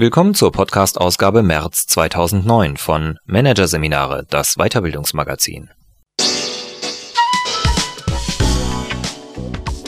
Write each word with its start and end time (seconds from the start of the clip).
Willkommen 0.00 0.32
zur 0.32 0.50
Podcast-Ausgabe 0.50 1.42
März 1.42 1.86
2009 1.88 2.78
von 2.78 3.18
Managerseminare, 3.26 4.24
das 4.30 4.54
Weiterbildungsmagazin. 4.54 5.68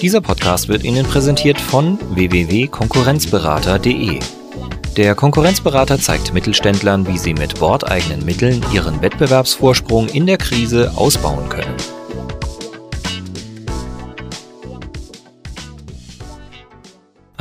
Dieser 0.02 0.20
Podcast 0.20 0.68
wird 0.68 0.84
Ihnen 0.84 1.06
präsentiert 1.06 1.58
von 1.58 1.98
www.konkurrenzberater.de. 2.14 4.18
Der 4.98 5.14
Konkurrenzberater 5.14 5.98
zeigt 5.98 6.34
Mittelständlern, 6.34 7.08
wie 7.08 7.16
sie 7.16 7.32
mit 7.32 7.58
bordeigenen 7.58 8.22
Mitteln 8.26 8.62
ihren 8.70 9.00
Wettbewerbsvorsprung 9.00 10.08
in 10.08 10.26
der 10.26 10.36
Krise 10.36 10.92
ausbauen 10.94 11.48
können. 11.48 11.74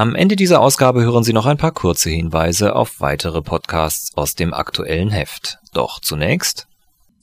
Am 0.01 0.15
Ende 0.15 0.35
dieser 0.35 0.61
Ausgabe 0.61 1.03
hören 1.03 1.23
Sie 1.23 1.31
noch 1.31 1.45
ein 1.45 1.57
paar 1.57 1.73
kurze 1.73 2.09
Hinweise 2.09 2.75
auf 2.75 3.01
weitere 3.01 3.43
Podcasts 3.43 4.17
aus 4.17 4.33
dem 4.33 4.51
aktuellen 4.51 5.11
Heft. 5.11 5.59
Doch 5.75 5.99
zunächst 5.99 6.67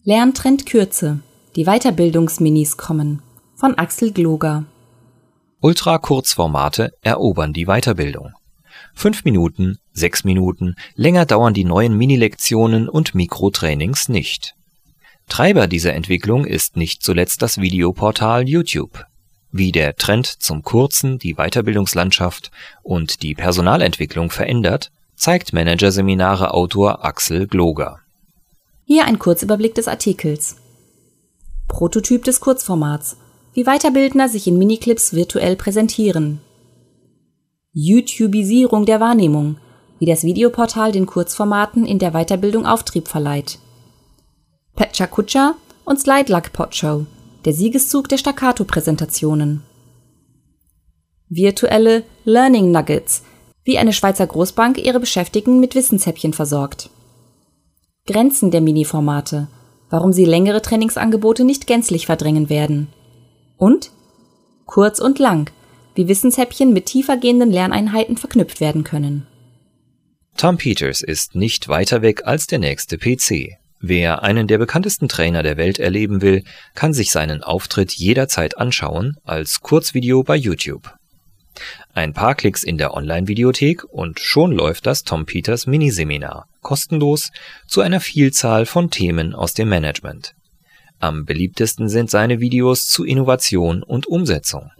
Lerntrend 0.04 0.64
Kürze. 0.64 1.18
Die 1.56 1.64
Weiterbildungsminis 1.64 2.76
kommen. 2.76 3.20
Von 3.56 3.74
Axel 3.74 4.12
Gloger. 4.12 4.64
Ultra-Kurzformate 5.58 6.92
erobern 7.02 7.52
die 7.52 7.66
Weiterbildung. 7.66 8.30
Fünf 8.94 9.24
Minuten, 9.24 9.78
sechs 9.92 10.22
Minuten, 10.22 10.76
länger 10.94 11.26
dauern 11.26 11.54
die 11.54 11.64
neuen 11.64 11.96
Minilektionen 11.96 12.88
und 12.88 13.12
Mikrotrainings 13.12 14.08
nicht. 14.08 14.54
Treiber 15.28 15.66
dieser 15.66 15.94
Entwicklung 15.94 16.44
ist 16.44 16.76
nicht 16.76 17.02
zuletzt 17.02 17.42
das 17.42 17.60
Videoportal 17.60 18.48
YouTube. 18.48 19.07
Wie 19.50 19.72
der 19.72 19.96
Trend 19.96 20.26
zum 20.26 20.62
Kurzen 20.62 21.18
die 21.18 21.34
Weiterbildungslandschaft 21.34 22.50
und 22.82 23.22
die 23.22 23.34
Personalentwicklung 23.34 24.30
verändert, 24.30 24.90
zeigt 25.16 25.52
Managerseminare-Autor 25.52 27.04
Axel 27.04 27.46
Gloger. 27.46 28.00
Hier 28.84 29.06
ein 29.06 29.18
Kurzüberblick 29.18 29.74
des 29.74 29.88
Artikels. 29.88 30.56
Prototyp 31.66 32.24
des 32.24 32.40
Kurzformats. 32.40 33.16
Wie 33.54 33.64
Weiterbildner 33.64 34.28
sich 34.28 34.46
in 34.46 34.58
Miniclips 34.58 35.14
virtuell 35.14 35.56
präsentieren. 35.56 36.40
YouTubisierung 37.72 38.84
der 38.84 39.00
Wahrnehmung. 39.00 39.56
Wie 39.98 40.06
das 40.06 40.24
Videoportal 40.24 40.92
den 40.92 41.06
Kurzformaten 41.06 41.86
in 41.86 41.98
der 41.98 42.12
Weiterbildung 42.12 42.66
Auftrieb 42.66 43.08
verleiht. 43.08 43.58
Petcha 44.76 45.06
Kutscher 45.06 45.54
und 45.84 45.98
Slide 45.98 46.30
Luck 46.30 46.52
Pot 46.52 46.76
Show 46.76 47.06
der 47.44 47.52
Siegeszug 47.52 48.08
der 48.08 48.18
Staccato-Präsentationen. 48.18 49.62
Virtuelle 51.28 52.04
Learning 52.24 52.70
Nuggets, 52.70 53.22
wie 53.64 53.78
eine 53.78 53.92
Schweizer 53.92 54.26
Großbank 54.26 54.78
ihre 54.78 55.00
Beschäftigten 55.00 55.60
mit 55.60 55.74
Wissenshäppchen 55.74 56.32
versorgt. 56.32 56.90
Grenzen 58.06 58.50
der 58.50 58.62
Mini-Formate, 58.62 59.48
warum 59.90 60.12
sie 60.12 60.24
längere 60.24 60.62
Trainingsangebote 60.62 61.44
nicht 61.44 61.66
gänzlich 61.66 62.06
verdrängen 62.06 62.48
werden. 62.48 62.88
Und 63.56 63.90
kurz 64.64 64.98
und 64.98 65.18
lang, 65.18 65.50
wie 65.94 66.08
Wissenshäppchen 66.08 66.72
mit 66.72 66.86
tiefergehenden 66.86 67.50
Lerneinheiten 67.50 68.16
verknüpft 68.16 68.60
werden 68.60 68.84
können. 68.84 69.26
Tom 70.36 70.56
Peters 70.56 71.02
ist 71.02 71.34
nicht 71.34 71.68
weiter 71.68 72.00
weg 72.00 72.22
als 72.24 72.46
der 72.46 72.60
nächste 72.60 72.96
PC. 72.96 73.57
Wer 73.80 74.22
einen 74.22 74.48
der 74.48 74.58
bekanntesten 74.58 75.08
Trainer 75.08 75.42
der 75.42 75.56
Welt 75.56 75.78
erleben 75.78 76.20
will, 76.20 76.42
kann 76.74 76.92
sich 76.92 77.10
seinen 77.10 77.42
Auftritt 77.42 77.92
jederzeit 77.92 78.58
anschauen 78.58 79.16
als 79.24 79.60
Kurzvideo 79.60 80.22
bei 80.22 80.36
YouTube. 80.36 80.94
Ein 81.92 82.12
paar 82.12 82.34
Klicks 82.34 82.62
in 82.62 82.78
der 82.78 82.94
Online-Videothek 82.94 83.84
und 83.84 84.20
schon 84.20 84.52
läuft 84.52 84.86
das 84.86 85.02
Tom 85.02 85.26
Peters 85.26 85.66
Miniseminar 85.66 86.46
kostenlos 86.68 87.30
zu 87.66 87.80
einer 87.80 87.98
Vielzahl 87.98 88.66
von 88.66 88.90
Themen 88.90 89.34
aus 89.34 89.54
dem 89.54 89.70
Management. 89.70 90.34
Am 90.98 91.24
beliebtesten 91.24 91.88
sind 91.88 92.10
seine 92.10 92.40
Videos 92.40 92.86
zu 92.86 93.04
Innovation 93.04 93.82
und 93.82 94.06
Umsetzung. 94.06 94.70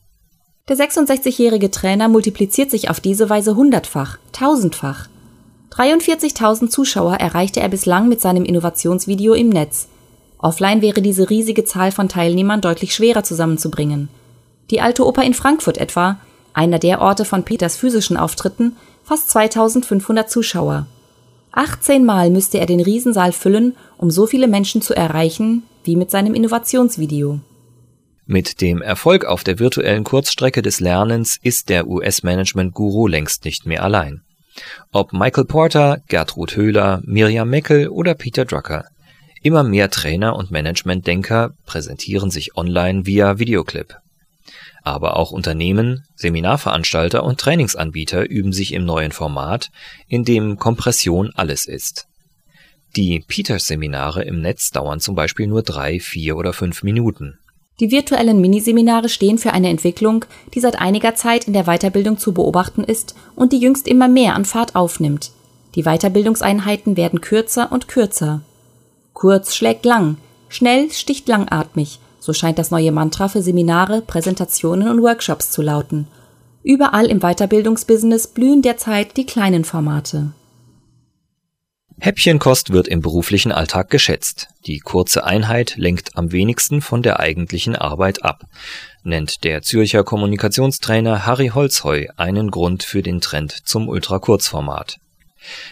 Der 0.69 0.77
66-jährige 0.77 1.71
Trainer 1.71 2.09
multipliziert 2.09 2.71
sich 2.71 2.91
auf 2.91 3.01
diese 3.01 3.31
Weise 3.31 3.57
hundertfach, 3.57 4.19
tausendfach. 4.33 5.09
43.000 5.71 6.69
Zuschauer 6.71 7.15
erreichte 7.15 7.61
er 7.61 7.69
bislang 7.69 8.09
mit 8.09 8.21
seinem 8.21 8.45
Innovationsvideo 8.45 9.35
im 9.35 9.49
Netz. 9.49 9.89
Offline 10.39 10.83
wäre 10.83 11.03
diese 11.03 11.31
riesige 11.31 11.65
Zahl 11.65 11.93
von 11.93 12.09
Teilnehmern 12.09 12.61
deutlich 12.61 12.95
schwerer 12.95 13.25
zusammenzubringen. 13.25 14.09
Die 14.71 14.81
Alte 14.81 15.07
Oper 15.07 15.25
in 15.25 15.35
Frankfurt 15.35 15.79
etwa, 15.79 16.19
einer 16.53 16.79
der 16.79 17.01
Orte 17.01 17.25
von 17.25 17.45
Peters 17.45 17.77
physischen 17.77 18.17
Auftritten, 18.17 18.77
fast 19.05 19.31
2500 19.31 20.31
Zuschauer. 20.31 20.87
18 21.53 22.05
Mal 22.05 22.31
müsste 22.31 22.59
er 22.59 22.67
den 22.67 22.81
Riesensaal 22.81 23.33
füllen, 23.33 23.75
um 23.97 24.11
so 24.11 24.27
viele 24.27 24.49
Menschen 24.49 24.83
zu 24.83 24.95
erreichen 24.95 25.63
wie 25.85 25.97
mit 25.97 26.11
seinem 26.11 26.35
Innovationsvideo. 26.35 27.41
Mit 28.27 28.61
dem 28.61 28.83
Erfolg 28.83 29.25
auf 29.25 29.43
der 29.43 29.59
virtuellen 29.59 30.05
Kurzstrecke 30.05 30.61
des 30.61 30.81
Lernens 30.81 31.39
ist 31.43 31.71
der 31.71 31.89
US-Management-Guru 31.89 33.07
längst 33.07 33.47
nicht 33.47 33.65
mehr 33.65 33.83
allein. 33.83 34.21
Ob 34.93 35.13
Michael 35.13 35.45
Porter, 35.45 36.03
Gertrud 36.09 36.57
Höhler, 36.57 37.01
Miriam 37.05 37.49
Meckel 37.49 37.89
oder 37.89 38.15
Peter 38.15 38.45
Drucker. 38.45 38.87
Immer 39.43 39.63
mehr 39.63 39.91
Trainer 39.91 40.37
und 40.37 40.51
Managementdenker 40.51 41.55
präsentieren 41.65 42.31
sich 42.31 42.57
online 42.57 43.07
via 43.07 43.39
Videoclip. 43.39 43.97
Aber 44.83 45.17
auch 45.17 45.31
Unternehmen, 45.31 46.05
Seminarveranstalter 46.17 47.23
und 47.23 47.39
Trainingsanbieter 47.39 48.29
üben 48.29 48.53
sich 48.53 48.73
im 48.73 48.85
neuen 48.85 49.13
Format, 49.13 49.71
in 50.09 50.25
dem 50.25 50.59
Kompression 50.59 51.31
alles 51.35 51.67
ist. 51.67 52.07
Die 52.97 53.21
Peters-Seminare 53.21 54.25
im 54.25 54.41
Netz 54.41 54.71
dauern 54.71 55.01
zum 55.01 55.15
Beispiel 55.15 55.47
nur 55.47 55.63
drei, 55.63 56.01
vier 56.01 56.37
oder 56.37 56.53
fünf 56.53 56.83
Minuten. 56.83 57.39
Die 57.81 57.93
virtuellen 57.93 58.41
Miniseminare 58.41 59.09
stehen 59.09 59.39
für 59.39 59.53
eine 59.53 59.69
Entwicklung, 59.69 60.25
die 60.55 60.61
seit 60.61 60.81
einiger 60.81 61.15
Zeit 61.15 61.47
in 61.47 61.53
der 61.53 61.65
Weiterbildung 61.65 62.19
zu 62.19 62.33
beobachten 62.33 62.83
ist 62.83 63.15
und 63.37 63.53
die 63.53 63.59
jüngst 63.59 63.87
immer 63.87 64.09
mehr 64.09 64.35
an 64.35 64.45
Fahrt 64.45 64.75
aufnimmt. 64.75 65.31
Die 65.77 65.85
Weiterbildungseinheiten 65.85 66.97
werden 66.97 67.21
kürzer 67.21 67.71
und 67.71 67.87
kürzer. 67.87 68.41
Kurz 69.13 69.55
schlägt 69.55 69.85
lang, 69.85 70.17
schnell 70.49 70.91
sticht 70.91 71.29
langatmig, 71.29 72.01
so 72.19 72.33
scheint 72.33 72.59
das 72.59 72.71
neue 72.71 72.91
Mantra 72.91 73.29
für 73.29 73.43
Seminare, 73.43 74.03
Präsentationen 74.03 74.89
und 74.89 75.03
Workshops 75.03 75.51
zu 75.51 75.63
lauten. 75.63 76.09
Überall 76.65 77.07
im 77.07 77.21
Weiterbildungsbusiness 77.21 78.27
blühen 78.27 78.63
derzeit 78.63 79.17
die 79.17 79.27
kleinen 79.27 79.65
Formate. 79.65 80.33
Häppchenkost 82.01 82.73
wird 82.73 82.87
im 82.87 83.01
beruflichen 83.01 83.51
Alltag 83.51 83.91
geschätzt. 83.91 84.49
Die 84.67 84.79
kurze 84.79 85.25
Einheit 85.25 85.75
lenkt 85.77 86.17
am 86.17 86.31
wenigsten 86.31 86.81
von 86.81 87.03
der 87.03 87.19
eigentlichen 87.19 87.75
Arbeit 87.75 88.25
ab, 88.25 88.45
nennt 89.03 89.43
der 89.43 89.63
Zürcher 89.63 90.05
Kommunikationstrainer 90.05 91.27
Harry 91.27 91.49
Holzheu 91.49 92.07
einen 92.17 92.53
Grund 92.53 92.85
für 92.85 93.03
den 93.03 93.21
Trend 93.21 93.51
zum 93.51 93.89
Ultrakurzformat. 93.89 94.99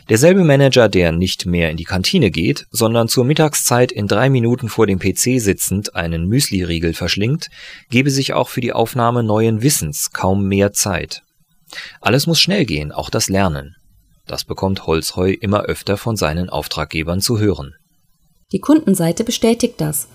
Derselbe 0.09 0.43
Manager, 0.43 0.89
der 0.89 1.13
nicht 1.13 1.47
mehr 1.47 1.71
in 1.71 1.77
die 1.77 1.85
Kantine 1.85 2.33
geht, 2.33 2.67
sondern 2.71 3.07
zur 3.07 3.25
Mittagszeit 3.25 3.93
in 3.93 4.09
drei 4.09 4.29
Minuten 4.29 4.69
vor 4.69 4.89
dem 4.89 4.99
PC 4.99 5.41
sitzend 5.41 5.95
einen 5.95 6.27
Müsliriegel 6.27 6.93
verschlingt, 6.93 7.51
gebe 7.89 8.11
sich 8.11 8.33
auch 8.33 8.49
für 8.49 8.61
die 8.61 8.73
Aufnahme 8.73 9.23
neuen 9.23 9.63
Wissens 9.63 10.11
kaum 10.13 10.49
mehr 10.49 10.73
Zeit. 10.73 11.23
Alles 12.01 12.27
muss 12.27 12.41
schnell 12.41 12.65
gehen, 12.65 12.91
auch 12.91 13.11
das 13.11 13.29
Lernen. 13.29 13.77
Das 14.27 14.45
bekommt 14.45 14.87
Holzheu 14.87 15.33
immer 15.33 15.63
öfter 15.63 15.97
von 15.97 16.17
seinen 16.17 16.51
Auftraggebern 16.51 17.21
zu 17.21 17.39
hören. 17.39 17.75
Die 18.53 18.61
Kundenseite 18.61 19.25
bestätigt 19.25 19.75
das. 19.79 20.09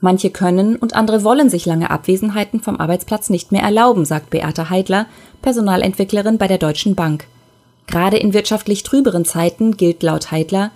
Manche 0.00 0.30
können 0.30 0.76
und 0.76 0.94
andere 0.94 1.24
wollen 1.24 1.48
sich 1.48 1.64
lange 1.66 1.90
Abwesenheiten 1.90 2.60
vom 2.60 2.78
Arbeitsplatz 2.78 3.30
nicht 3.30 3.52
mehr 3.52 3.62
erlauben, 3.62 4.04
sagt 4.04 4.30
Beate 4.30 4.70
Heidler, 4.70 5.06
Personalentwicklerin 5.40 6.36
bei 6.36 6.46
der 6.46 6.58
Deutschen 6.58 6.94
Bank. 6.94 7.26
Gerade 7.86 8.16
in 8.16 8.34
wirtschaftlich 8.34 8.82
trüberen 8.82 9.24
Zeiten 9.24 9.76
gilt 9.76 10.02
laut 10.02 10.30
Heidler, 10.30 10.70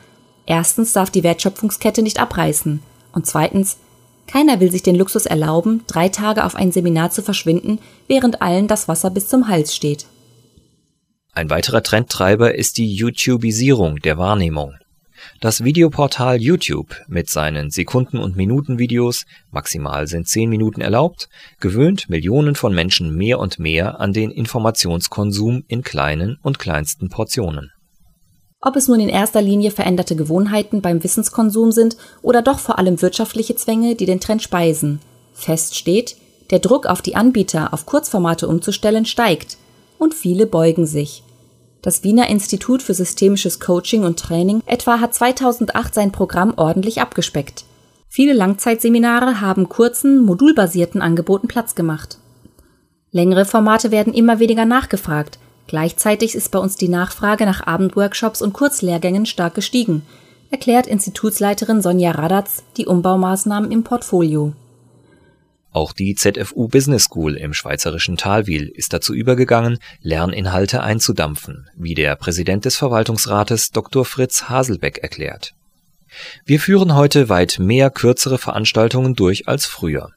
erstens 0.46 0.92
darf 0.92 1.10
die 1.10 1.24
Wertschöpfungskette 1.24 2.02
nicht 2.02 2.20
abreißen 2.20 2.80
und 3.12 3.26
zweitens, 3.26 3.78
keiner 4.26 4.60
will 4.60 4.70
sich 4.70 4.82
den 4.82 4.94
Luxus 4.94 5.26
erlauben, 5.26 5.84
drei 5.86 6.10
Tage 6.10 6.44
auf 6.44 6.54
ein 6.54 6.70
Seminar 6.70 7.10
zu 7.10 7.22
verschwinden, 7.22 7.78
während 8.08 8.42
allen 8.42 8.68
das 8.68 8.86
Wasser 8.86 9.10
bis 9.10 9.28
zum 9.28 9.48
Hals 9.48 9.74
steht. 9.74 10.06
Ein 11.38 11.50
weiterer 11.50 11.84
Trendtreiber 11.84 12.56
ist 12.56 12.78
die 12.78 12.92
YouTubisierung 12.92 14.00
der 14.00 14.18
Wahrnehmung. 14.18 14.74
Das 15.40 15.62
Videoportal 15.62 16.42
YouTube 16.42 16.96
mit 17.06 17.30
seinen 17.30 17.70
Sekunden- 17.70 18.18
und 18.18 18.34
Minutenvideos, 18.34 19.24
maximal 19.52 20.08
sind 20.08 20.26
10 20.26 20.50
Minuten 20.50 20.80
erlaubt, 20.80 21.28
gewöhnt 21.60 22.10
Millionen 22.10 22.56
von 22.56 22.74
Menschen 22.74 23.14
mehr 23.14 23.38
und 23.38 23.60
mehr 23.60 24.00
an 24.00 24.12
den 24.12 24.32
Informationskonsum 24.32 25.62
in 25.68 25.82
kleinen 25.82 26.38
und 26.42 26.58
kleinsten 26.58 27.08
Portionen. 27.08 27.70
Ob 28.60 28.74
es 28.74 28.88
nun 28.88 28.98
in 28.98 29.08
erster 29.08 29.40
Linie 29.40 29.70
veränderte 29.70 30.16
Gewohnheiten 30.16 30.82
beim 30.82 31.04
Wissenskonsum 31.04 31.70
sind 31.70 31.96
oder 32.20 32.42
doch 32.42 32.58
vor 32.58 32.80
allem 32.80 33.00
wirtschaftliche 33.00 33.54
Zwänge, 33.54 33.94
die 33.94 34.06
den 34.06 34.18
Trend 34.18 34.42
speisen. 34.42 34.98
Fest 35.34 35.76
steht, 35.76 36.16
der 36.50 36.58
Druck 36.58 36.86
auf 36.86 37.00
die 37.00 37.14
Anbieter, 37.14 37.72
auf 37.72 37.86
Kurzformate 37.86 38.48
umzustellen, 38.48 39.04
steigt 39.04 39.56
und 39.98 40.14
viele 40.14 40.48
beugen 40.48 40.84
sich. 40.84 41.22
Das 41.88 42.04
Wiener 42.04 42.28
Institut 42.28 42.82
für 42.82 42.92
systemisches 42.92 43.60
Coaching 43.60 44.04
und 44.04 44.18
Training 44.18 44.60
etwa 44.66 45.00
hat 45.00 45.14
2008 45.14 45.94
sein 45.94 46.12
Programm 46.12 46.52
ordentlich 46.54 47.00
abgespeckt. 47.00 47.64
Viele 48.10 48.34
Langzeitseminare 48.34 49.40
haben 49.40 49.70
kurzen, 49.70 50.22
modulbasierten 50.22 51.00
Angeboten 51.00 51.48
Platz 51.48 51.74
gemacht. 51.74 52.18
Längere 53.10 53.46
Formate 53.46 53.90
werden 53.90 54.12
immer 54.12 54.38
weniger 54.38 54.66
nachgefragt. 54.66 55.38
Gleichzeitig 55.66 56.34
ist 56.34 56.50
bei 56.50 56.58
uns 56.58 56.76
die 56.76 56.90
Nachfrage 56.90 57.46
nach 57.46 57.66
Abendworkshops 57.66 58.42
und 58.42 58.52
Kurzlehrgängen 58.52 59.24
stark 59.24 59.54
gestiegen, 59.54 60.02
erklärt 60.50 60.86
Institutsleiterin 60.86 61.80
Sonja 61.80 62.10
Radatz 62.10 62.64
die 62.76 62.84
Umbaumaßnahmen 62.84 63.72
im 63.72 63.82
Portfolio. 63.82 64.52
Auch 65.70 65.92
die 65.92 66.14
ZFU 66.14 66.68
Business 66.68 67.04
School 67.04 67.36
im 67.36 67.52
schweizerischen 67.52 68.16
Talwil 68.16 68.68
ist 68.68 68.92
dazu 68.92 69.14
übergegangen, 69.14 69.78
Lerninhalte 70.00 70.82
einzudampfen, 70.82 71.68
wie 71.76 71.94
der 71.94 72.16
Präsident 72.16 72.64
des 72.64 72.76
Verwaltungsrates 72.76 73.70
Dr. 73.70 74.04
Fritz 74.04 74.44
Haselbeck 74.48 74.98
erklärt. 74.98 75.52
Wir 76.46 76.58
führen 76.58 76.94
heute 76.94 77.28
weit 77.28 77.58
mehr 77.58 77.90
kürzere 77.90 78.38
Veranstaltungen 78.38 79.14
durch 79.14 79.46
als 79.46 79.66
früher. 79.66 80.10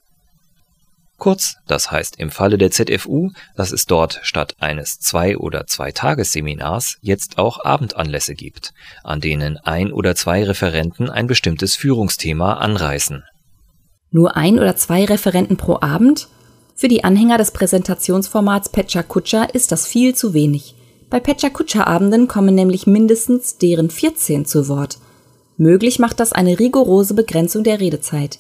Kurz, 1.18 1.57
das 1.68 1.92
heißt 1.92 2.18
im 2.18 2.31
Falle 2.31 2.57
der 2.57 2.71
ZFU, 2.71 3.30
dass 3.56 3.71
es 3.71 3.86
dort 3.86 4.21
statt 4.24 4.56
eines 4.57 4.98
Zwei- 4.98 5.38
oder 5.38 5.68
Zweitagesseminars 5.68 6.98
jetzt 7.01 7.38
auch 7.38 7.63
Abendanlässe 7.63 8.33
gibt, 8.33 8.74
an 9.03 9.21
denen 9.21 9.57
ein 9.57 9.92
oder 9.92 10.15
zwei 10.15 10.44
Referenten 10.44 11.12
ein 11.12 11.27
bestimmtes 11.27 11.75
Führungsthema 11.75 12.53
anreißen. 12.53 13.24
Nur 14.12 14.36
ein 14.36 14.60
oder 14.60 14.75
zwei 14.75 15.06
Referenten 15.06 15.56
pro 15.56 15.78
Abend? 15.80 16.28
Für 16.75 16.90
die 16.90 17.04
Anhänger 17.04 17.38
des 17.38 17.52
Präsentationsformats 17.52 18.69
Pecha 18.69 19.04
Kutscher 19.04 19.56
ist 19.56 19.72
das 19.72 19.88
viel 19.88 20.13
zu 20.13 20.34
wenig. 20.34 20.75
Bei 21.10 21.19
Pecha 21.19 21.50
Kutscher 21.50 21.88
Abenden 21.88 22.28
kommen 22.28 22.54
nämlich 22.54 22.88
mindestens 22.88 23.58
deren 23.58 23.90
14 23.90 24.46
zu 24.46 24.68
Wort. 24.68 24.98
Möglich 25.58 26.00
macht 26.00 26.19
das 26.19 26.34
eine 26.34 26.60
rigorose 26.60 27.13
Begrenzung 27.13 27.63
der 27.63 27.80
Redezeit. 27.80 28.40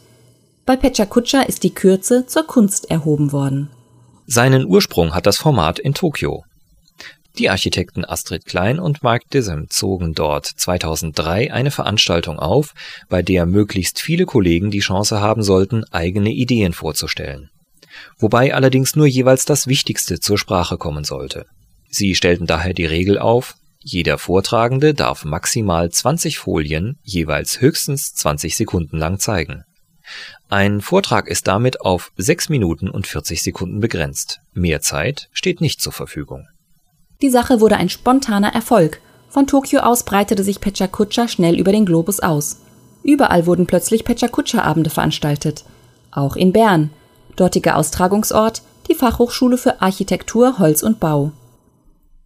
Bei 0.65 0.75
Pecha 0.75 1.05
Kutscher 1.05 1.47
ist 1.47 1.63
die 1.63 1.73
Kürze 1.73 2.25
zur 2.27 2.43
Kunst 2.43 2.89
erhoben 2.91 3.31
worden. 3.31 3.69
Seinen 4.27 4.65
Ursprung 4.65 5.13
hat 5.13 5.25
das 5.25 5.37
Format 5.37 5.79
in 5.79 5.93
Tokio. 5.93 6.43
Die 7.37 7.49
Architekten 7.49 8.03
Astrid 8.03 8.45
Klein 8.45 8.79
und 8.79 9.03
Mark 9.03 9.29
Dissem 9.29 9.69
zogen 9.69 10.13
dort 10.13 10.45
2003 10.45 11.53
eine 11.53 11.71
Veranstaltung 11.71 12.39
auf, 12.39 12.73
bei 13.07 13.21
der 13.21 13.45
möglichst 13.45 14.01
viele 14.01 14.25
Kollegen 14.25 14.69
die 14.69 14.79
Chance 14.79 15.21
haben 15.21 15.41
sollten, 15.41 15.85
eigene 15.91 16.31
Ideen 16.31 16.73
vorzustellen. 16.73 17.49
Wobei 18.17 18.53
allerdings 18.53 18.95
nur 18.95 19.07
jeweils 19.07 19.45
das 19.45 19.67
Wichtigste 19.67 20.19
zur 20.19 20.37
Sprache 20.37 20.77
kommen 20.77 21.03
sollte. 21.03 21.45
Sie 21.89 22.15
stellten 22.15 22.47
daher 22.47 22.73
die 22.73 22.85
Regel 22.85 23.17
auf, 23.17 23.55
jeder 23.83 24.17
Vortragende 24.17 24.93
darf 24.93 25.25
maximal 25.25 25.89
20 25.89 26.37
Folien 26.37 26.99
jeweils 27.01 27.61
höchstens 27.61 28.13
20 28.13 28.55
Sekunden 28.55 28.97
lang 28.97 29.17
zeigen. 29.19 29.63
Ein 30.49 30.81
Vortrag 30.81 31.27
ist 31.27 31.47
damit 31.47 31.81
auf 31.81 32.11
6 32.17 32.49
Minuten 32.49 32.89
und 32.89 33.07
40 33.07 33.41
Sekunden 33.41 33.79
begrenzt. 33.79 34.39
Mehr 34.53 34.81
Zeit 34.81 35.29
steht 35.31 35.61
nicht 35.61 35.81
zur 35.81 35.93
Verfügung. 35.93 36.47
Die 37.21 37.29
Sache 37.29 37.61
wurde 37.61 37.77
ein 37.77 37.89
spontaner 37.89 38.53
Erfolg. 38.53 38.99
Von 39.29 39.47
Tokio 39.47 39.81
aus 39.81 40.03
breitete 40.03 40.43
sich 40.43 40.59
Pechakucha 40.59 41.27
schnell 41.27 41.59
über 41.59 41.71
den 41.71 41.85
Globus 41.85 42.19
aus. 42.19 42.57
Überall 43.03 43.45
wurden 43.45 43.67
plötzlich 43.67 44.03
Pechakucha-Abende 44.03 44.89
veranstaltet. 44.89 45.63
Auch 46.11 46.35
in 46.35 46.51
Bern. 46.51 46.89
Dortiger 47.35 47.77
Austragungsort 47.77 48.61
die 48.87 48.95
Fachhochschule 48.95 49.57
für 49.57 49.81
Architektur, 49.81 50.59
Holz 50.59 50.83
und 50.83 50.99
Bau. 50.99 51.31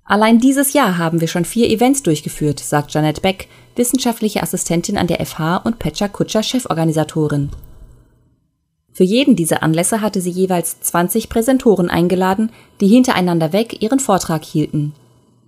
Allein 0.04 0.40
dieses 0.40 0.74
Jahr 0.74 0.98
haben 0.98 1.22
wir 1.22 1.28
schon 1.28 1.46
vier 1.46 1.70
Events 1.70 2.04
durchgeführt, 2.04 2.60
sagt 2.60 2.94
Janet 2.94 3.22
Beck, 3.22 3.50
wissenschaftliche 3.76 4.42
Assistentin 4.42 4.98
an 4.98 5.08
der 5.08 5.24
FH 5.24 5.58
und 5.58 5.80
Pechakucha 5.80 6.42
Cheforganisatorin. 6.42 7.50
Für 8.96 9.04
jeden 9.04 9.36
dieser 9.36 9.62
Anlässe 9.62 10.00
hatte 10.00 10.22
sie 10.22 10.30
jeweils 10.30 10.80
20 10.80 11.28
Präsentoren 11.28 11.90
eingeladen, 11.90 12.50
die 12.80 12.88
hintereinander 12.88 13.52
weg 13.52 13.82
ihren 13.82 14.00
Vortrag 14.00 14.46
hielten. 14.46 14.94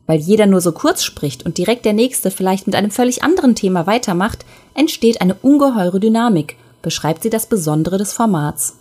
Weil 0.06 0.20
jeder 0.20 0.48
nur 0.48 0.60
so 0.60 0.74
kurz 0.74 1.06
spricht 1.06 1.46
und 1.46 1.58
direkt 1.58 1.86
der 1.86 1.94
nächste 1.94 2.30
vielleicht 2.30 2.68
mit 2.68 2.76
einem 2.76 2.92
völlig 2.92 3.24
anderen 3.24 3.56
Thema 3.56 3.88
weitermacht, 3.88 4.46
entsteht 4.74 5.22
eine 5.22 5.34
ungeheure 5.34 6.02
Dynamik, 6.02 6.58
beschreibt 6.82 7.24
sie 7.24 7.30
das 7.30 7.48
Besondere 7.48 7.98
des 7.98 8.12
Formats. 8.12 8.80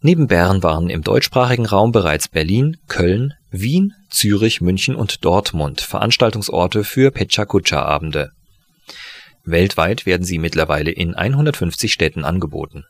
Neben 0.00 0.26
Bern 0.26 0.62
waren 0.62 0.88
im 0.88 1.02
deutschsprachigen 1.02 1.66
Raum 1.66 1.92
bereits 1.92 2.28
Berlin, 2.28 2.78
Köln, 2.88 3.34
Wien, 3.50 3.92
Zürich, 4.08 4.62
München 4.62 4.96
und 4.96 5.22
Dortmund 5.22 5.82
Veranstaltungsorte 5.82 6.82
für 6.82 7.10
Pechakucha-Abende. 7.10 8.30
Weltweit 9.44 10.06
werden 10.06 10.24
sie 10.24 10.38
mittlerweile 10.38 10.90
in 10.90 11.14
150 11.14 11.92
Städten 11.92 12.24
angeboten 12.24 12.84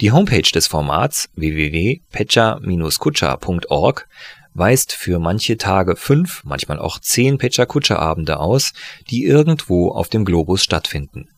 die 0.00 0.12
Homepage 0.12 0.50
des 0.52 0.66
Formats 0.66 1.28
www.pecha-kutscher.org 1.34 4.08
weist 4.54 4.92
für 4.92 5.18
manche 5.18 5.56
Tage 5.58 5.96
fünf, 5.96 6.42
manchmal 6.44 6.78
auch 6.78 6.98
zehn 6.98 7.36
Pecha-Kutscher-Abende 7.38 8.40
aus, 8.40 8.72
die 9.10 9.24
irgendwo 9.24 9.90
auf 9.90 10.08
dem 10.08 10.24
Globus 10.24 10.62
stattfinden. 10.62 11.28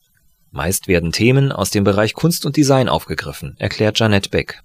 Meist 0.51 0.89
werden 0.89 1.13
Themen 1.13 1.53
aus 1.53 1.71
dem 1.71 1.85
Bereich 1.85 2.15
Kunst 2.15 2.47
und 2.47 2.57
Design 2.57 2.89
aufgegriffen, 2.89 3.55
erklärt 3.59 3.99
Janette 3.99 4.31
Beck. 4.31 4.63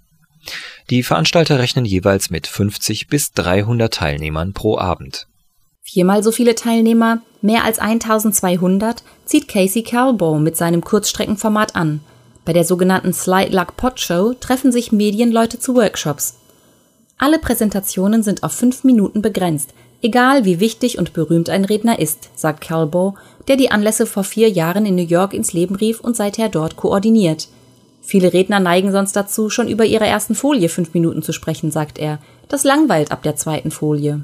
Die 0.90 1.04
Veranstalter 1.04 1.60
rechnen 1.60 1.86
jeweils 1.86 2.30
mit 2.30 2.48
50 2.48 3.08
bis 3.08 3.32
300 3.32 3.94
Teilnehmern 3.94 4.54
pro 4.54 4.78
Abend. 4.78 5.28
Viermal 5.82 6.24
so 6.24 6.32
viele 6.32 6.56
Teilnehmer, 6.56 7.22
mehr 7.42 7.66
als 7.66 7.80
1200, 7.80 9.04
zieht 9.26 9.48
Casey 9.48 9.84
Calbow 9.84 10.40
mit 10.40 10.58
seinem 10.58 10.82
Kurzstreckenformat 10.82 11.76
an– 11.76 12.02
bei 12.46 12.54
der 12.54 12.64
sogenannten 12.64 13.14
Slide 13.14 13.56
Luck 13.56 13.78
Pod 13.78 14.00
Show 14.00 14.34
treffen 14.34 14.72
sich 14.72 14.92
Medienleute 14.92 15.60
zu 15.60 15.76
Workshops. 15.76 16.36
Alle 17.18 17.40
Präsentationen 17.40 18.24
sind 18.24 18.44
auf 18.44 18.52
fünf 18.52 18.84
Minuten 18.84 19.22
begrenzt, 19.22 19.74
egal 20.02 20.44
wie 20.44 20.60
wichtig 20.60 20.98
und 20.98 21.14
berühmt 21.14 21.50
ein 21.50 21.64
Redner 21.66 22.00
ist, 22.00 22.30
sagt 22.36 22.62
Calbo, 22.62 23.16
der 23.48 23.56
die 23.56 23.72
Anlässe 23.72 24.06
vor 24.06 24.24
vier 24.24 24.50
Jahren 24.50 24.86
in 24.86 24.96
New 24.96 25.06
York 25.06 25.34
ins 25.34 25.54
Leben 25.54 25.76
rief 25.76 26.02
und 26.02 26.16
seither 26.16 26.50
dort 26.50 26.76
koordiniert. 26.76 27.48
Viele 28.02 28.34
Redner 28.34 28.60
neigen 28.60 28.92
sonst 28.92 29.16
dazu, 29.16 29.50
schon 29.50 29.70
über 29.70 29.86
ihrer 29.86 30.06
ersten 30.08 30.36
Folie 30.36 30.68
fünf 30.68 30.94
Minuten 30.94 31.24
zu 31.24 31.32
sprechen, 31.32 31.72
sagt 31.72 31.98
er. 31.98 32.20
Das 32.50 32.66
langweilt 32.66 33.12
ab 33.12 33.24
der 33.24 33.38
zweiten 33.38 33.72
Folie. 33.72 34.22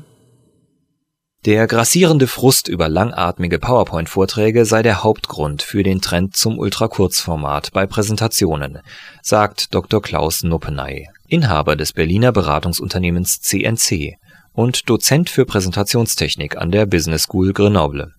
Der 1.45 1.67
grassierende 1.67 2.27
Frust 2.27 2.67
über 2.67 2.89
langatmige 2.89 3.59
PowerPoint-Vorträge 3.59 4.65
sei 4.65 4.81
der 4.81 5.03
Hauptgrund 5.03 5.61
für 5.61 5.83
den 5.83 6.01
Trend 6.01 6.35
zum 6.35 6.59
Ultrakurzformat 6.59 7.71
bei 7.71 7.85
Präsentationen, 7.85 8.79
sagt 9.23 9.73
Dr. 9.73 10.01
Klaus 10.01 10.43
Nuppeney, 10.43 11.07
Inhaber 11.29 11.77
des 11.77 11.93
Berliner 11.93 12.33
Beratungsunternehmens 12.33 13.39
CNC 13.39 14.15
und 14.51 14.89
Dozent 14.89 15.29
für 15.29 15.45
Präsentationstechnik 15.45 16.57
an 16.57 16.71
der 16.71 16.85
Business 16.85 17.23
School 17.23 17.53
Grenoble. 17.53 18.11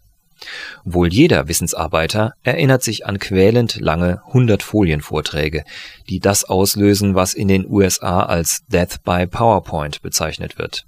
Wohl 0.84 1.12
jeder 1.12 1.46
Wissensarbeiter 1.46 2.32
erinnert 2.42 2.82
sich 2.82 3.04
an 3.04 3.18
quälend 3.18 3.80
lange 3.80 4.22
100-Folien-Vorträge, 4.32 5.64
die 6.08 6.20
das 6.20 6.44
auslösen, 6.44 7.14
was 7.14 7.34
in 7.34 7.48
den 7.48 7.66
USA 7.68 8.22
als 8.22 8.62
Death 8.68 9.02
by 9.04 9.26
PowerPoint 9.26 10.00
bezeichnet 10.00 10.56
wird 10.56 10.86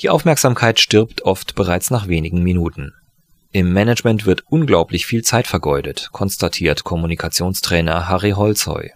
die 0.00 0.10
Aufmerksamkeit 0.10 0.80
stirbt 0.80 1.22
oft 1.22 1.54
bereits 1.54 1.90
nach 1.90 2.08
wenigen 2.08 2.42
Minuten. 2.42 2.92
Im 3.52 3.72
Management 3.72 4.26
wird 4.26 4.44
unglaublich 4.48 5.06
viel 5.06 5.22
Zeit 5.22 5.46
vergeudet, 5.46 6.10
konstatiert 6.12 6.84
Kommunikationstrainer 6.84 8.08
Harry 8.08 8.30
Holzheu. 8.30 8.88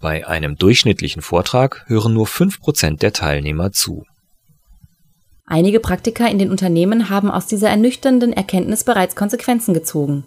Bei 0.00 0.26
einem 0.26 0.56
durchschnittlichen 0.56 1.22
Vortrag 1.22 1.84
hören 1.86 2.14
nur 2.14 2.26
fünf 2.26 2.60
Prozent 2.60 3.02
der 3.02 3.12
Teilnehmer 3.12 3.72
zu. 3.72 4.04
Einige 5.46 5.80
Praktiker 5.80 6.30
in 6.30 6.38
den 6.38 6.50
Unternehmen 6.50 7.10
haben 7.10 7.30
aus 7.30 7.46
dieser 7.46 7.68
ernüchternden 7.68 8.32
Erkenntnis 8.32 8.84
bereits 8.84 9.14
Konsequenzen 9.14 9.74
gezogen. 9.74 10.24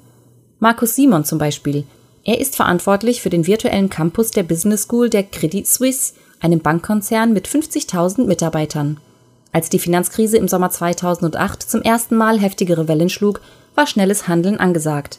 Markus 0.59 0.95
Simon 0.95 1.23
zum 1.23 1.39
Beispiel. 1.39 1.85
Er 2.23 2.39
ist 2.39 2.55
verantwortlich 2.55 3.21
für 3.21 3.29
den 3.29 3.47
virtuellen 3.47 3.89
Campus 3.89 4.31
der 4.31 4.43
Business 4.43 4.83
School 4.83 5.09
der 5.09 5.23
Credit 5.23 5.65
Suisse, 5.65 6.13
einem 6.39 6.59
Bankkonzern 6.59 7.33
mit 7.33 7.47
50.000 7.47 8.25
Mitarbeitern. 8.25 8.99
Als 9.57 9.69
die 9.69 9.79
Finanzkrise 9.79 10.37
im 10.37 10.47
Sommer 10.47 10.69
2008 10.69 11.63
zum 11.63 11.81
ersten 11.81 12.15
Mal 12.15 12.39
heftigere 12.39 12.87
Wellen 12.87 13.09
schlug, 13.09 13.41
war 13.73 13.87
schnelles 13.87 14.27
Handeln 14.27 14.59
angesagt. 14.59 15.17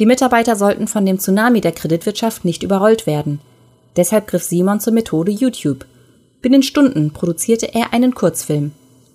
Die 0.00 0.04
Mitarbeiter 0.04 0.56
sollten 0.56 0.88
von 0.88 1.06
dem 1.06 1.20
Tsunami 1.20 1.60
der 1.60 1.70
Kreditwirtschaft 1.70 2.44
nicht 2.44 2.64
überrollt 2.64 3.06
werden. 3.06 3.38
Deshalb 3.94 4.26
griff 4.26 4.42
Simon 4.42 4.80
zur 4.80 4.94
Methode 4.94 5.30
YouTube. 5.30 5.86
Binnen 6.42 6.64
Stunden 6.64 7.12
produzierte 7.12 7.72
er 7.72 7.92
einen 7.92 8.16
Kurzfilm. 8.16 8.72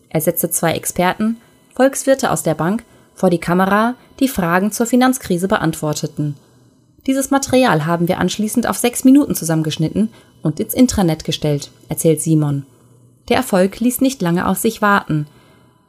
Er 0.08 0.22
setzte 0.22 0.50
zwei 0.50 0.72
Experten, 0.76 1.36
Volkswirte 1.76 2.32
aus 2.32 2.44
der 2.44 2.56
Bank, 2.56 2.86
vor 3.16 3.30
die 3.30 3.40
Kamera, 3.40 3.96
die 4.22 4.30
Fragen 4.30 4.72
zur 4.72 4.86
Finanzkrise 4.86 5.50
beantworteten. 5.50 6.38
Dieses 7.06 7.32
Material 7.32 7.86
haben 7.86 8.08
wir 8.08 8.18
anschließend 8.18 8.66
auf 8.66 8.78
sechs 8.78 9.04
Minuten 9.04 9.36
zusammengeschnitten 9.36 10.08
und 10.42 10.62
ins 10.62 10.74
Intranet 10.74 11.26
gestellt, 11.26 11.70
erzählt 11.90 12.22
Simon. 12.22 12.66
Der 13.30 13.38
Erfolg 13.38 13.80
ließ 13.80 14.02
nicht 14.02 14.22
lange 14.22 14.48
auf 14.48 14.58
sich 14.58 14.82
warten. 14.82 15.28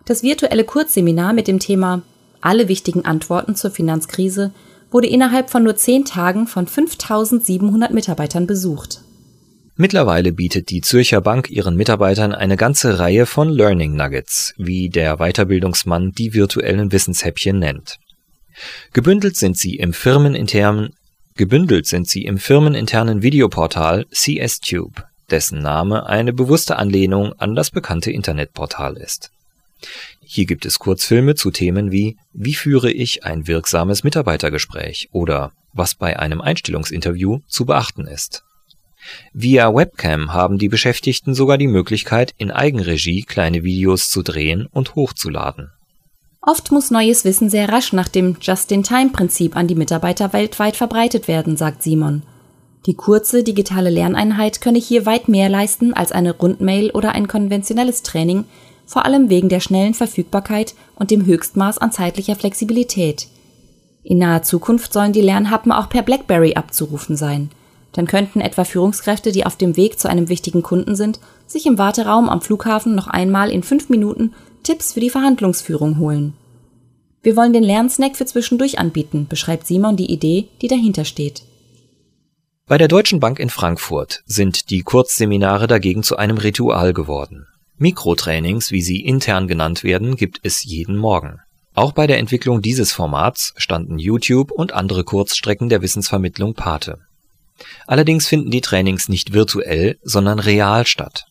Das 0.05 0.23
virtuelle 0.23 0.65
Kurzseminar 0.65 1.33
mit 1.33 1.49
dem 1.49 1.59
Thema 1.59 2.03
Alle 2.41 2.69
wichtigen 2.69 3.05
Antworten 3.05 3.57
zur 3.57 3.71
Finanzkrise 3.71 4.53
wurde 4.91 5.09
innerhalb 5.09 5.51
von 5.51 5.65
nur 5.65 5.77
zehn 5.77 6.05
Tagen 6.05 6.47
von 6.47 6.67
5700 6.67 7.93
Mitarbeitern 7.93 8.47
besucht. 8.47 9.01
Mittlerweile 9.77 10.31
bietet 10.31 10.71
die 10.71 10.83
Zürcher 10.83 11.21
Bank 11.21 11.51
ihren 11.51 11.75
Mitarbeitern 11.75 12.33
eine 12.33 12.57
ganze 12.57 13.01
Reihe 13.01 13.27
von 13.27 13.49
Learning 13.49 13.97
Nuggets, 13.97 14.55
wie 14.57 14.89
der 14.89 15.17
Weiterbildungsmann 15.17 16.13
die 16.13 16.33
virtuellen 16.33 16.93
Wissenshäppchen 16.93 17.59
nennt. 17.59 17.99
Gebündelt 18.93 19.35
sind 19.37 19.59
sie 19.59 19.75
im 19.75 19.93
firmeninternen 19.93 20.91
gebündelt 21.37 21.87
sind 21.87 22.09
sie 22.09 22.23
im 22.23 22.39
firmeninternen 22.39 23.23
Videoportal 23.23 24.07
CSTube, 24.13 25.03
dessen 25.31 25.61
Name 25.61 26.07
eine 26.07 26.33
bewusste 26.33 26.77
Anlehnung 26.77 27.33
an 27.39 27.55
das 27.55 27.71
bekannte 27.71 28.11
Internetportal 28.11 28.97
ist. 28.97 29.31
Hier 30.23 30.47
gibt 30.47 30.65
es 30.65 30.79
Kurzfilme 30.79 31.35
zu 31.35 31.51
Themen 31.51 31.91
wie 31.91 32.17
Wie 32.33 32.55
führe 32.55 32.91
ich 32.91 33.25
ein 33.25 33.47
wirksames 33.47 34.05
Mitarbeitergespräch 34.05 35.09
oder 35.13 35.53
was 35.73 35.95
bei 35.95 36.19
einem 36.19 36.41
Einstellungsinterview 36.41 37.41
zu 37.49 37.67
beachten 37.67 38.07
ist. 38.07 38.45
Via 39.33 39.75
Webcam 39.75 40.33
haben 40.33 40.59
die 40.59 40.69
Beschäftigten 40.69 41.35
sogar 41.35 41.59
die 41.59 41.67
Möglichkeit, 41.67 42.33
in 42.39 42.51
Eigenregie 42.51 43.23
kleine 43.23 43.63
Videos 43.63 44.09
zu 44.09 44.23
drehen 44.23 44.67
und 44.67 44.95
hochzuladen. 44.95 45.73
Oft 46.41 46.71
muss 46.71 46.91
neues 46.91 47.25
Wissen 47.25 47.51
sehr 47.51 47.69
rasch 47.69 47.93
nach 47.93 48.09
dem 48.09 48.37
Just-in-Time-Prinzip 48.41 49.57
an 49.57 49.67
die 49.67 49.75
Mitarbeiter 49.75 50.33
weltweit 50.33 50.77
verbreitet 50.77 51.29
werden, 51.29 51.57
sagt 51.57 51.83
Simon. 51.83 52.23
Die 52.87 52.95
kurze 52.95 53.43
digitale 53.43 53.91
Lerneinheit 53.91 54.61
könne 54.61 54.79
hier 54.79 55.07
weit 55.07 55.29
mehr 55.29 55.49
leisten 55.49 55.95
als 55.95 56.13
eine 56.13 56.37
Rundmail 56.37 56.91
oder 56.91 57.13
ein 57.13 57.29
konventionelles 57.29 58.03
Training, 58.03 58.45
vor 58.87 59.05
allem 59.07 59.31
wegen 59.31 59.49
der 59.49 59.61
schnellen 59.61 59.95
Verfügbarkeit 59.95 60.75
und 60.97 61.11
dem 61.11 61.25
Höchstmaß 61.25 61.79
an 61.79 61.93
zeitlicher 61.93 62.37
Flexibilität. 62.37 63.29
In 64.03 64.19
naher 64.19 64.43
Zukunft 64.43 64.93
sollen 64.93 65.13
die 65.13 65.23
Lernhappen 65.23 65.73
auch 65.73 65.89
per 65.89 66.03
BlackBerry 66.03 66.55
abzurufen 66.55 67.17
sein– 67.17 67.51
dann 67.95 68.09
könnten 68.09 68.41
etwa 68.41 68.65
Führungskräfte, 68.65 69.31
die 69.31 69.47
auf 69.47 69.57
dem 69.57 69.77
Weg 69.77 70.01
zu 70.01 70.09
einem 70.09 70.29
wichtigen 70.29 70.63
Kunden 70.63 70.97
sind, 70.97 71.21
sich 71.47 71.65
im 71.65 71.79
Warteraum 71.79 72.29
am 72.29 72.43
Flughafen 72.43 72.95
noch 72.95 73.07
einmal 73.07 73.51
in 73.51 73.63
fünf 73.63 73.89
Minuten 73.89 74.33
Tipps 74.65 74.93
für 74.93 75.01
die 75.01 75.11
Verhandlungsführung 75.11 75.99
holen. 75.99 76.35
Wir 77.23 77.37
wollen 77.37 77.53
den 77.53 77.63
Lernsnack 77.63 78.17
für 78.17 78.27
zwischendurch 78.27 78.79
anbieten, 78.81 79.27
beschreibt 79.29 79.67
Simon 79.67 79.97
die 79.97 80.13
Idee, 80.13 80.49
die 80.61 80.69
dahinter 80.69 81.05
steht. 81.05 81.43
Bei 82.67 82.79
der 82.79 82.89
Deutschen 82.89 83.21
Bank 83.21 83.41
in 83.41 83.51
Frankfurt 83.51 84.23
sind 84.25 84.71
die 84.71 84.81
Kurzseminare 84.81 85.67
dagegen 85.67 86.03
zu 86.03 86.17
einem 86.17 86.39
Ritual 86.39 86.95
geworden. 86.95 87.47
Mikrotrainings, 87.77 88.71
wie 88.71 88.81
sie 88.81 89.05
intern 89.05 89.49
genannt 89.49 89.85
werden, 89.85 90.17
gibt 90.17 90.41
es 90.45 90.65
jeden 90.65 90.97
Morgen. 90.97 91.41
Auch 91.75 91.93
bei 91.93 92.07
der 92.07 92.17
Entwicklung 92.17 92.63
dieses 92.63 92.91
Formats 92.91 93.53
standen 93.59 93.99
YouTube 93.99 94.51
und 94.51 94.73
andere 94.73 95.05
Kurzstrecken 95.05 95.69
der 95.69 95.83
Wissensvermittlung 95.83 96.55
Pate. 96.55 97.01
Allerdings 97.87 98.27
finden 98.27 98.51
die 98.51 98.63
Trainings 98.63 99.11
nicht 99.11 99.35
virtuell, 99.35 99.99
sondern 100.03 100.39
real 100.39 100.87
statt. 100.87 101.27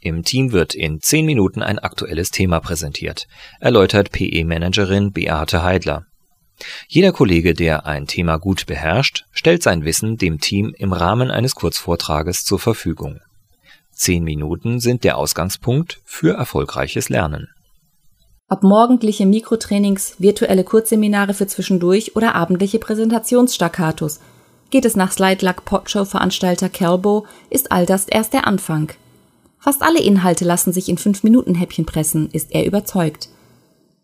Im 0.00 0.24
Team 0.24 0.50
wird 0.50 0.74
in 0.74 1.00
zehn 1.00 1.24
Minuten 1.24 1.62
ein 1.62 1.78
aktuelles 1.78 2.32
Thema 2.32 2.58
präsentiert, 2.58 3.28
erläutert 3.60 4.10
PE-Managerin 4.10 5.12
Beate 5.12 5.62
Heidler. 5.62 6.06
Jeder 6.88 7.12
Kollege, 7.12 7.54
der 7.54 7.86
ein 7.86 8.06
Thema 8.06 8.36
gut 8.36 8.66
beherrscht, 8.66 9.24
stellt 9.32 9.62
sein 9.62 9.84
Wissen 9.84 10.16
dem 10.16 10.40
Team 10.40 10.74
im 10.76 10.92
Rahmen 10.92 11.30
eines 11.30 11.54
Kurzvortrages 11.54 12.44
zur 12.44 12.58
Verfügung. 12.58 13.20
Zehn 13.92 14.24
Minuten 14.24 14.80
sind 14.80 15.04
der 15.04 15.18
Ausgangspunkt 15.18 16.00
für 16.04 16.34
erfolgreiches 16.34 17.08
Lernen. 17.08 17.48
Ob 18.48 18.62
morgendliche 18.62 19.26
Mikrotrainings, 19.26 20.16
virtuelle 20.18 20.64
Kurzseminare 20.64 21.34
für 21.34 21.46
zwischendurch 21.46 22.16
oder 22.16 22.34
abendliche 22.34 22.78
Präsentationsstaccatos– 22.78 24.20
Geht 24.72 24.86
es 24.86 24.96
nach 24.96 25.12
Slide 25.12 25.44
Luck 25.44 25.66
Podshow 25.66 26.06
Veranstalter 26.06 26.70
Kelbo, 26.70 27.26
ist 27.50 27.70
all 27.70 27.84
das 27.84 28.06
erst 28.08 28.32
der 28.32 28.46
Anfang. 28.46 28.90
Fast 29.58 29.82
alle 29.82 30.00
Inhalte 30.00 30.46
lassen 30.46 30.72
sich 30.72 30.88
in 30.88 30.96
5-Minuten-Häppchen 30.96 31.84
pressen, 31.84 32.30
ist 32.32 32.52
er 32.52 32.64
überzeugt. 32.64 33.28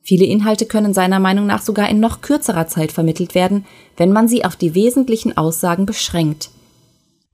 Viele 0.08 0.24
Inhalte 0.24 0.64
können 0.64 0.94
seiner 0.94 1.20
Meinung 1.20 1.44
nach 1.44 1.60
sogar 1.60 1.90
in 1.90 2.00
noch 2.00 2.22
kürzerer 2.22 2.66
Zeit 2.66 2.92
vermittelt 2.92 3.34
werden, 3.34 3.66
wenn 3.98 4.10
man 4.10 4.26
sie 4.26 4.42
auf 4.42 4.56
die 4.56 4.74
wesentlichen 4.74 5.36
Aussagen 5.36 5.84
beschränkt. 5.84 6.48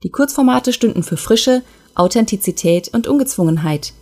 Die 0.03 0.09
Kurzformate 0.09 0.73
stünden 0.73 1.01
für 1.01 1.15
Frische, 1.15 1.61
Authentizität 1.95 2.89
und 2.93 3.07
Ungezwungenheit. 3.07 3.93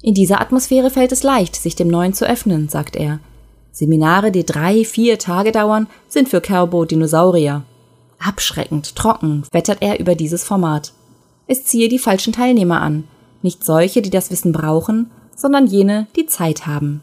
In 0.00 0.14
dieser 0.14 0.40
Atmosphäre 0.40 0.90
fällt 0.90 1.10
es 1.10 1.24
leicht, 1.24 1.56
sich 1.56 1.74
dem 1.74 1.88
Neuen 1.88 2.14
zu 2.14 2.24
öffnen, 2.24 2.68
sagt 2.68 2.94
er. 2.94 3.18
Seminare, 3.72 4.30
die 4.30 4.46
drei, 4.46 4.84
vier 4.84 5.18
Tage 5.18 5.50
dauern, 5.50 5.88
sind 6.06 6.28
für 6.28 6.40
Kerbo 6.40 6.84
Dinosaurier. 6.84 7.64
Abschreckend, 8.20 8.94
trocken 8.94 9.42
wettert 9.50 9.78
er 9.80 9.98
über 9.98 10.14
dieses 10.14 10.44
Format. 10.44 10.92
Es 11.48 11.64
ziehe 11.64 11.88
die 11.88 11.98
falschen 11.98 12.32
Teilnehmer 12.32 12.80
an, 12.80 13.08
nicht 13.42 13.64
solche, 13.64 14.02
die 14.02 14.10
das 14.10 14.30
Wissen 14.30 14.52
brauchen, 14.52 15.10
sondern 15.34 15.66
jene, 15.66 16.06
die 16.14 16.26
Zeit 16.26 16.68
haben. 16.68 17.02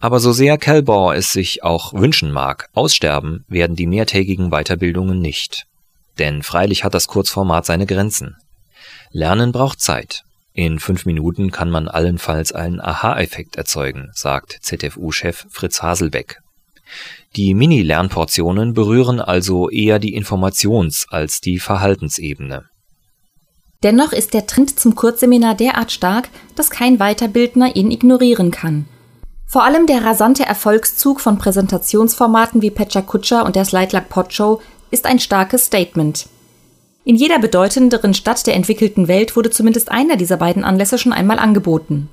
Aber 0.00 0.20
so 0.20 0.32
sehr 0.32 0.58
Kelbor 0.58 1.14
es 1.14 1.32
sich 1.32 1.64
auch 1.64 1.92
wünschen 1.92 2.30
mag, 2.30 2.68
aussterben 2.72 3.44
werden 3.48 3.74
die 3.74 3.86
mehrtägigen 3.86 4.50
Weiterbildungen 4.50 5.18
nicht. 5.18 5.66
Denn 6.18 6.42
freilich 6.42 6.84
hat 6.84 6.94
das 6.94 7.08
Kurzformat 7.08 7.66
seine 7.66 7.86
Grenzen. 7.86 8.36
Lernen 9.10 9.52
braucht 9.52 9.80
Zeit. 9.80 10.22
In 10.52 10.78
fünf 10.78 11.06
Minuten 11.06 11.50
kann 11.50 11.70
man 11.70 11.88
allenfalls 11.88 12.52
einen 12.52 12.80
Aha-Effekt 12.80 13.56
erzeugen, 13.56 14.10
sagt 14.12 14.58
ZFU-Chef 14.60 15.46
Fritz 15.50 15.82
Haselbeck. 15.82 16.38
Die 17.36 17.54
Mini-Lernportionen 17.54 18.74
berühren 18.74 19.20
also 19.20 19.68
eher 19.68 19.98
die 19.98 20.18
Informations- 20.18 21.06
als 21.08 21.40
die 21.40 21.58
Verhaltensebene. 21.58 22.64
Dennoch 23.82 24.12
ist 24.12 24.34
der 24.34 24.46
Trend 24.46 24.78
zum 24.78 24.96
Kurzseminar 24.96 25.54
derart 25.54 25.92
stark, 25.92 26.28
dass 26.56 26.70
kein 26.70 26.98
Weiterbildner 26.98 27.76
ihn 27.76 27.90
ignorieren 27.90 28.50
kann. 28.50 28.86
Vor 29.50 29.64
allem 29.64 29.86
der 29.86 30.04
rasante 30.04 30.44
Erfolgszug 30.44 31.20
von 31.22 31.38
Präsentationsformaten 31.38 32.60
wie 32.60 32.70
Pecha 32.70 33.00
Kutscher 33.00 33.46
und 33.46 33.56
der 33.56 33.64
Slideluck 33.64 34.10
Podshow 34.10 34.60
ist 34.90 35.06
ein 35.06 35.18
starkes 35.18 35.64
Statement. 35.64 36.28
In 37.04 37.16
jeder 37.16 37.38
bedeutenderen 37.38 38.12
Stadt 38.12 38.46
der 38.46 38.54
entwickelten 38.54 39.08
Welt 39.08 39.36
wurde 39.36 39.48
zumindest 39.48 39.90
einer 39.90 40.16
dieser 40.16 40.36
beiden 40.36 40.64
Anlässe 40.64 40.98
schon 40.98 41.14
einmal 41.14 41.38
angeboten. 41.38 42.10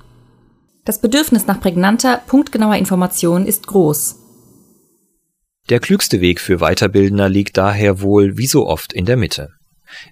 Das 0.85 1.01
Bedürfnis 1.01 1.45
nach 1.45 1.59
prägnanter, 1.59 2.21
punktgenauer 2.25 2.75
Information 2.75 3.45
ist 3.45 3.67
groß. 3.67 4.15
Der 5.69 5.81
klügste 5.81 6.21
Weg 6.21 6.39
für 6.39 6.59
Weiterbildner 6.59 7.27
liegt 7.27 7.57
daher 7.57 7.99
wohl 7.99 8.37
wie 8.37 8.47
so 8.47 8.65
oft 8.65 8.93
in 8.93 9.03
der 9.03 9.17
Mitte. 9.17 9.54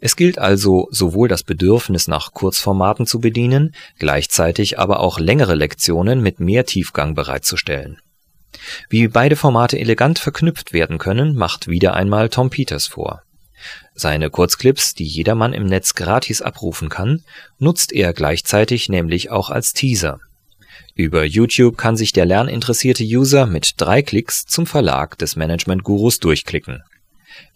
Es 0.01 0.15
gilt 0.15 0.39
also 0.39 0.87
sowohl 0.91 1.27
das 1.27 1.43
Bedürfnis 1.43 2.07
nach 2.07 2.33
Kurzformaten 2.33 3.05
zu 3.05 3.19
bedienen, 3.19 3.75
gleichzeitig 3.99 4.79
aber 4.79 4.99
auch 4.99 5.19
längere 5.19 5.55
Lektionen 5.55 6.21
mit 6.21 6.39
mehr 6.39 6.65
Tiefgang 6.65 7.15
bereitzustellen. 7.15 7.99
Wie 8.89 9.07
beide 9.07 9.35
Formate 9.35 9.79
elegant 9.79 10.19
verknüpft 10.19 10.73
werden 10.73 10.97
können, 10.97 11.35
macht 11.35 11.67
wieder 11.67 11.95
einmal 11.95 12.29
Tom 12.29 12.49
Peters 12.49 12.87
vor. 12.87 13.23
Seine 13.95 14.29
Kurzclips, 14.29 14.93
die 14.93 15.05
jedermann 15.05 15.53
im 15.53 15.65
Netz 15.65 15.95
gratis 15.95 16.41
abrufen 16.41 16.89
kann, 16.89 17.23
nutzt 17.57 17.91
er 17.91 18.13
gleichzeitig 18.13 18.89
nämlich 18.89 19.31
auch 19.31 19.49
als 19.49 19.73
Teaser 19.73 20.19
über 20.95 21.25
YouTube 21.25 21.75
kann 21.75 21.97
sich 21.97 22.13
der 22.13 22.25
lerninteressierte 22.25 23.03
User 23.03 23.47
mit 23.47 23.73
drei 23.77 24.03
Klicks 24.03 24.45
zum 24.45 24.67
Verlag 24.67 25.17
des 25.17 25.35
Management-Gurus 25.35 26.19
durchklicken. 26.19 26.83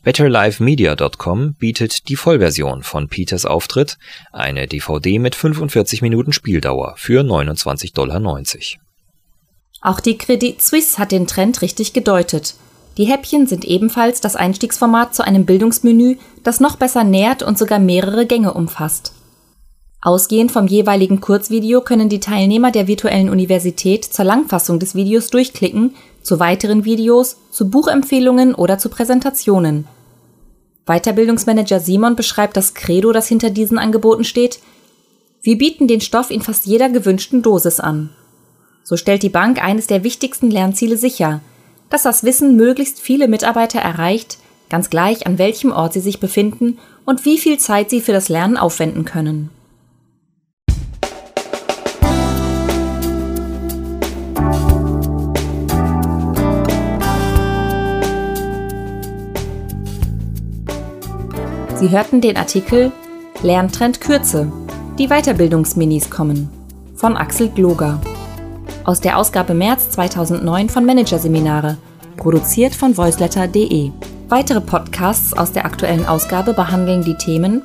BetterLifeMedia.com 0.04 1.56
bietet 1.56 2.08
die 2.10 2.16
Vollversion 2.16 2.84
von 2.84 3.08
Peters 3.10 3.46
Auftritt, 3.46 3.98
eine 4.32 4.68
DVD 4.68 5.20
mit 5.20 5.36
45 5.36 6.02
Minuten 6.02 6.32
Spieldauer 6.32 6.96
für 6.98 7.22
29,90 7.22 7.94
Dollar. 7.94 8.42
Auch 9.82 10.00
die 10.00 10.18
Credit 10.18 10.62
Suisse 10.62 10.98
hat 10.98 11.12
den 11.12 11.28
Trend 11.28 11.62
richtig 11.62 11.94
gedeutet. 11.94 12.56
Die 12.98 13.06
Häppchen 13.06 13.46
sind 13.46 13.64
ebenfalls 13.66 14.22
das 14.22 14.36
Einstiegsformat 14.36 15.14
zu 15.14 15.24
einem 15.24 15.46
Bildungsmenü, 15.46 16.18
das 16.44 16.60
noch 16.60 16.78
besser 16.78 17.04
nährt 17.04 17.44
und 17.44 17.58
sogar 17.58 17.80
mehrere 17.80 18.26
Gänge 18.26 18.54
umfasst. 18.54 19.14
Ausgehend 20.02 20.52
vom 20.52 20.68
jeweiligen 20.68 21.22
Kurzvideo 21.22 21.82
können 21.82 22.08
die 22.08 22.20
Teilnehmer 22.20 22.72
der 22.72 22.88
virtuellen 22.88 23.30
Universität 23.30 24.06
zur 24.06 24.26
Langfassung 24.26 24.80
des 24.80 24.94
Videos 24.94 25.30
durchklicken, 25.30 25.96
zu 26.22 26.40
weiteren 26.40 26.86
Videos, 26.86 27.38
zu 27.52 27.70
Buchempfehlungen 27.70 28.54
oder 28.54 28.78
zu 28.78 28.90
Präsentationen. 28.90 29.88
Weiterbildungsmanager 30.86 31.80
Simon 31.80 32.16
beschreibt 32.16 32.56
das 32.56 32.74
Credo, 32.76 33.12
das 33.12 33.28
hinter 33.28 33.50
diesen 33.50 33.80
Angeboten 33.80 34.24
steht. 34.24 34.60
Wir 35.42 35.58
bieten 35.58 35.88
den 35.88 36.00
Stoff 36.00 36.30
in 36.30 36.42
fast 36.42 36.66
jeder 36.66 36.90
gewünschten 36.90 37.42
Dosis 37.42 37.80
an. 37.80 38.12
So 38.84 38.98
stellt 38.98 39.24
die 39.24 39.30
Bank 39.30 39.62
eines 39.62 39.88
der 39.88 40.04
wichtigsten 40.04 40.52
Lernziele 40.52 40.96
sicher, 40.96 41.42
dass 41.90 42.04
das 42.04 42.24
Wissen 42.24 42.56
möglichst 42.56 43.00
viele 43.00 43.28
Mitarbeiter 43.28 43.80
erreicht, 43.80 44.38
ganz 44.70 44.90
gleich 44.90 45.26
an 45.26 45.40
welchem 45.40 45.72
Ort 45.72 45.94
sie 45.94 46.02
sich 46.02 46.20
befinden 46.20 46.78
und 47.04 47.26
wie 47.26 47.38
viel 47.38 47.58
Zeit 47.58 47.90
sie 47.90 48.00
für 48.00 48.14
das 48.14 48.30
Lernen 48.30 48.58
aufwenden 48.58 49.04
können. 49.04 49.50
Sie 61.80 61.92
hörten 61.92 62.22
den 62.22 62.38
Artikel 62.38 62.92
Lerntrend 63.44 64.02
Kürze. 64.02 64.52
Die 64.98 65.10
Weiterbildungsminis 65.10 66.10
kommen 66.10 66.50
von 66.96 67.16
Axel 67.16 67.50
Gloger. 67.50 68.02
Aus 68.84 69.00
der 69.00 69.16
Ausgabe 69.16 69.54
März 69.54 69.92
2009 69.92 70.70
von 70.70 70.86
Managerseminare, 70.88 71.78
produziert 72.16 72.74
von 72.74 72.98
voiceletter.de. 72.98 73.92
Weitere 74.28 74.60
Podcasts 74.60 75.38
aus 75.38 75.52
der 75.52 75.66
aktuellen 75.66 76.08
Ausgabe 76.08 76.54
behandeln 76.54 77.04
die 77.04 77.16
Themen 77.16 77.62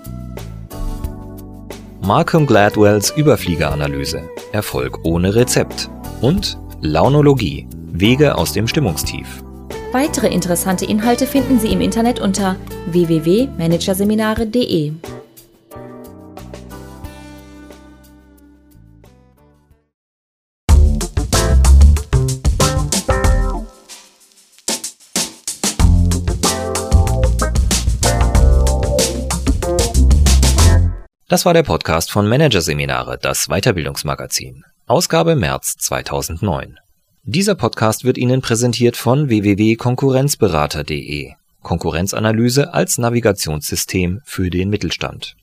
Malcolm 2.02 2.46
Gladwells 2.46 3.14
Überfliegeranalyse 3.16 4.28
Erfolg 4.52 4.98
ohne 5.04 5.34
Rezept 5.34 5.88
und 6.20 6.58
Launologie 6.82 7.66
Wege 7.92 8.36
aus 8.36 8.52
dem 8.52 8.68
Stimmungstief. 8.68 9.42
Weitere 9.92 10.26
interessante 10.28 10.86
Inhalte 10.86 11.26
finden 11.26 11.60
Sie 11.60 11.70
im 11.70 11.82
Internet 11.82 12.18
unter 12.18 12.56
www.managerseminare.de. 12.86 14.94
Das 31.28 31.44
war 31.44 31.52
der 31.52 31.62
Podcast 31.62 32.10
von 32.10 32.26
Managerseminare, 32.26 33.18
das 33.20 33.48
Weiterbildungsmagazin. 33.48 34.64
Ausgabe 34.86 35.36
März 35.36 35.76
2009. 35.76 36.78
Dieser 37.24 37.54
Podcast 37.54 38.02
wird 38.02 38.18
Ihnen 38.18 38.40
präsentiert 38.40 38.96
von 38.96 39.28
www.konkurrenzberater.de. 39.28 41.34
Konkurrenzanalyse 41.62 42.74
als 42.74 42.98
Navigationssystem 42.98 44.20
für 44.24 44.50
den 44.50 44.70
Mittelstand. 44.70 45.36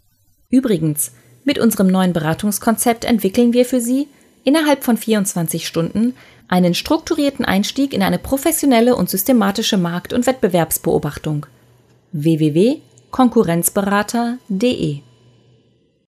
Übrigens, 0.50 1.14
mit 1.46 1.58
unserem 1.58 1.88
neuen 1.88 2.12
Beratungskonzept 2.12 3.06
entwickeln 3.06 3.54
wir 3.54 3.64
für 3.64 3.80
Sie 3.80 4.10
innerhalb 4.44 4.84
von 4.84 4.98
24 4.98 5.66
Stunden 5.66 6.16
einen 6.50 6.74
strukturierten 6.74 7.46
Einstieg 7.46 7.94
in 7.94 8.04
eine 8.04 8.20
professionelle 8.20 8.98
und 8.98 9.10
systematische 9.10 9.78
Markt- 9.78 10.12
und 10.12 10.28
Wettbewerbsbeobachtung. 10.28 11.46
www.konkurrenzberater.de 12.12 15.00